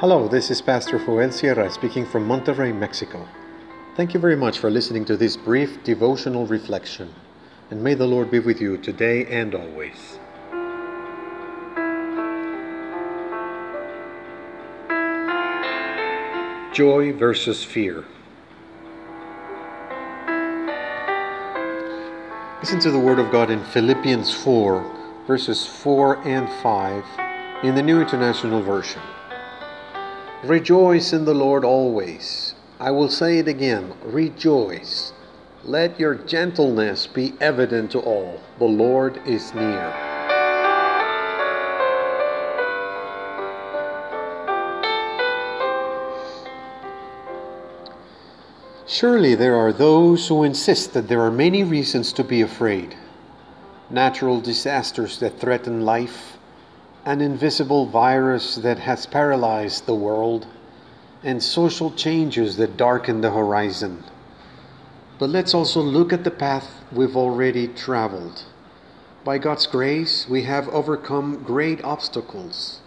[0.00, 3.28] Hello, this is Pastor Joel Sierra speaking from Monterrey, Mexico.
[3.96, 7.14] Thank you very much for listening to this brief devotional reflection,
[7.70, 10.18] and may the Lord be with you today and always.
[16.72, 18.06] Joy versus fear.
[22.60, 27.04] Listen to the Word of God in Philippians 4, verses 4 and 5
[27.64, 29.02] in the New International Version.
[30.44, 32.54] Rejoice in the Lord always.
[32.78, 35.12] I will say it again rejoice.
[35.64, 38.40] Let your gentleness be evident to all.
[38.58, 39.92] The Lord is near.
[48.86, 52.96] Surely there are those who insist that there are many reasons to be afraid
[53.90, 56.38] natural disasters that threaten life,
[57.04, 60.46] an invisible virus that has paralyzed the world,
[61.22, 64.02] and social changes that darken the horizon.
[65.18, 68.44] But let's also look at the path we've already traveled.
[69.24, 72.80] By God's grace, we have overcome great obstacles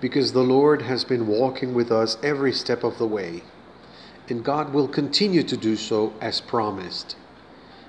[0.00, 3.42] because the Lord has been walking with us every step of the way
[4.30, 7.16] and God will continue to do so as promised.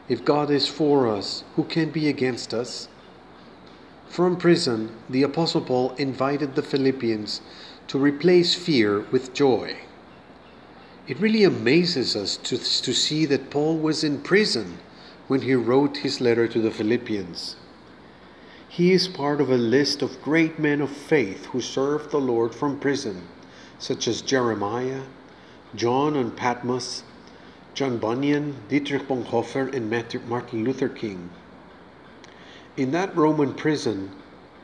[0.07, 2.87] If God is for us, who can be against us?
[4.09, 7.41] From prison, the Apostle Paul invited the Philippians
[7.87, 9.77] to replace fear with joy.
[11.07, 14.79] It really amazes us to, to see that Paul was in prison
[15.27, 17.55] when he wrote his letter to the Philippians.
[18.67, 22.53] He is part of a list of great men of faith who served the Lord
[22.53, 23.27] from prison,
[23.77, 25.03] such as Jeremiah,
[25.75, 27.03] John on Patmos,
[27.75, 29.89] John Bunyan, Dietrich Bonhoeffer, and
[30.27, 31.29] Martin Luther King.
[32.79, 34.09] In that Roman prison,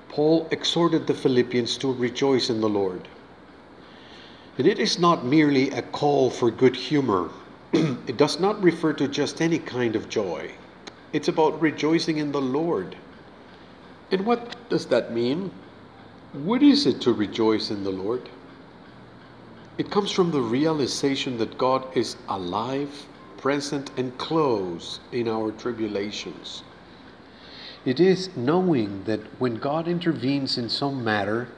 [0.07, 3.09] Paul exhorted the Philippians to rejoice in the Lord.
[4.57, 7.29] And it is not merely a call for good humor.
[7.73, 10.51] it does not refer to just any kind of joy.
[11.11, 12.95] It's about rejoicing in the Lord.
[14.11, 15.51] And what does that mean?
[16.31, 18.29] What is it to rejoice in the Lord?
[19.77, 26.63] It comes from the realization that God is alive, present, and close in our tribulations.
[27.85, 31.49] It is knowing that when God intervenes in some matter,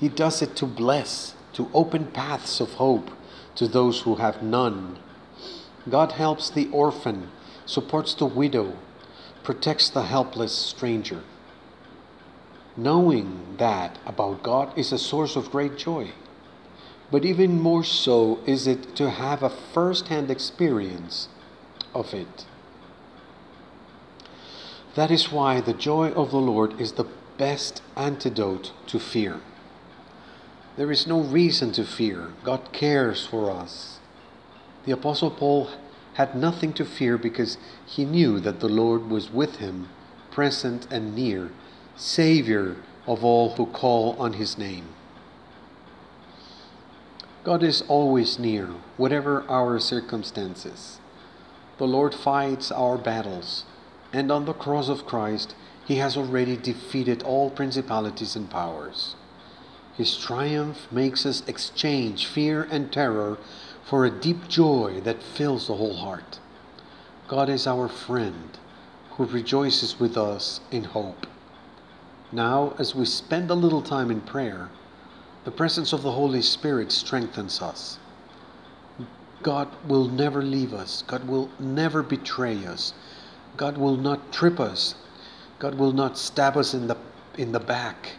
[0.00, 3.12] He does it to bless, to open paths of hope
[3.54, 4.98] to those who have none.
[5.88, 7.30] God helps the orphan,
[7.66, 8.76] supports the widow,
[9.44, 11.22] protects the helpless stranger.
[12.76, 16.10] Knowing that about God is a source of great joy.
[17.12, 21.28] But even more so is it to have a first hand experience
[21.94, 22.46] of it.
[24.94, 29.40] That is why the joy of the Lord is the best antidote to fear.
[30.76, 32.32] There is no reason to fear.
[32.44, 33.98] God cares for us.
[34.84, 35.70] The Apostle Paul
[36.14, 39.88] had nothing to fear because he knew that the Lord was with him,
[40.30, 41.50] present and near,
[41.96, 42.76] Savior
[43.06, 44.86] of all who call on his name.
[47.42, 50.98] God is always near, whatever our circumstances.
[51.78, 53.64] The Lord fights our battles,
[54.14, 59.16] and on the cross of Christ, He has already defeated all principalities and powers.
[59.96, 63.38] His triumph makes us exchange fear and terror
[63.84, 66.38] for a deep joy that fills the whole heart.
[67.26, 68.56] God is our friend
[69.10, 71.26] who rejoices with us in hope.
[72.30, 74.70] Now, as we spend a little time in prayer,
[75.44, 77.98] the presence of the Holy Spirit strengthens us.
[79.42, 81.02] God will never leave us.
[81.06, 82.94] God will never betray us.
[83.56, 84.94] God will not trip us.
[85.58, 86.96] God will not stab us in the
[87.36, 88.12] in the back.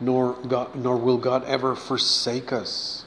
[0.00, 3.04] Nor God, nor will God ever forsake us.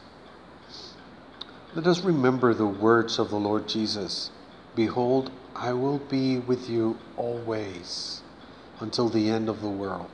[1.76, 4.32] Let us remember the words of the Lord Jesus.
[4.76, 8.22] Behold, I will be with you always
[8.80, 10.10] until the end of the world.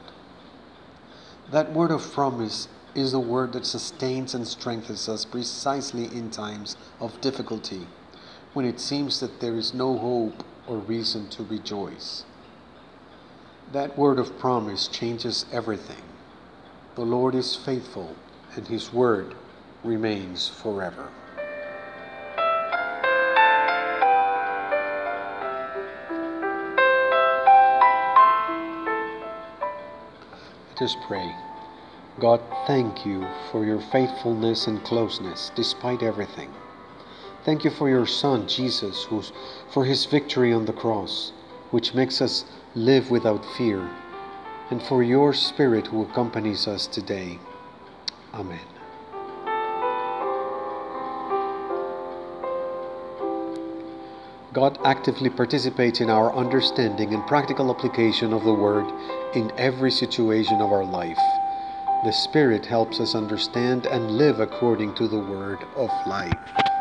[1.51, 6.75] That word of promise is the word that sustains and strengthens us precisely in times
[6.99, 7.87] of difficulty,
[8.53, 12.25] when it seems that there is no hope or reason to rejoice.
[13.71, 16.03] That word of promise changes everything.
[16.95, 18.15] The Lord is faithful,
[18.55, 19.33] and His word
[19.83, 21.09] remains forever.
[30.69, 31.35] Let us pray.
[32.19, 36.51] God, thank you for your faithfulness and closeness despite everything.
[37.45, 39.33] Thank you for your Son, Jesus, who's,
[39.73, 41.33] for his victory on the cross,
[41.71, 43.89] which makes us live without fear,
[44.69, 47.39] and for your Spirit who accompanies us today.
[48.33, 48.61] Amen.
[54.53, 58.85] God actively participates in our understanding and practical application of the Word
[59.35, 61.19] in every situation of our life.
[62.05, 66.72] The Spirit helps us understand and live according to the Word of life.